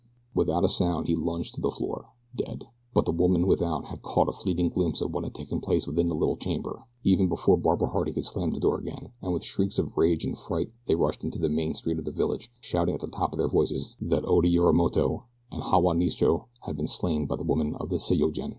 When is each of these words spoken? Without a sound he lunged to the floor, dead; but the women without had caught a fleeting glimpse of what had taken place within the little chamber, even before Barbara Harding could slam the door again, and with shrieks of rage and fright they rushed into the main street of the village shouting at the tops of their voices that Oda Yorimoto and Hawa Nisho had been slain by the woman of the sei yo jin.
Without 0.33 0.63
a 0.63 0.67
sound 0.67 1.05
he 1.05 1.15
lunged 1.15 1.53
to 1.53 1.61
the 1.61 1.69
floor, 1.69 2.07
dead; 2.35 2.65
but 2.91 3.05
the 3.05 3.11
women 3.11 3.45
without 3.45 3.85
had 3.85 4.01
caught 4.01 4.27
a 4.27 4.31
fleeting 4.31 4.69
glimpse 4.69 4.99
of 4.99 5.11
what 5.13 5.23
had 5.23 5.35
taken 5.35 5.61
place 5.61 5.85
within 5.85 6.09
the 6.09 6.15
little 6.15 6.37
chamber, 6.37 6.85
even 7.03 7.29
before 7.29 7.55
Barbara 7.55 7.89
Harding 7.89 8.15
could 8.15 8.25
slam 8.25 8.49
the 8.49 8.59
door 8.59 8.79
again, 8.79 9.11
and 9.21 9.31
with 9.31 9.43
shrieks 9.45 9.77
of 9.77 9.95
rage 9.95 10.25
and 10.25 10.35
fright 10.35 10.71
they 10.87 10.95
rushed 10.95 11.23
into 11.23 11.37
the 11.37 11.49
main 11.49 11.75
street 11.75 11.99
of 11.99 12.05
the 12.05 12.11
village 12.11 12.51
shouting 12.59 12.95
at 12.95 13.01
the 13.01 13.09
tops 13.11 13.33
of 13.33 13.37
their 13.37 13.47
voices 13.47 13.95
that 14.01 14.25
Oda 14.25 14.47
Yorimoto 14.49 15.25
and 15.51 15.61
Hawa 15.61 15.93
Nisho 15.93 16.45
had 16.61 16.75
been 16.77 16.87
slain 16.87 17.27
by 17.27 17.35
the 17.35 17.43
woman 17.43 17.75
of 17.75 17.89
the 17.89 17.99
sei 17.99 18.15
yo 18.15 18.31
jin. 18.31 18.49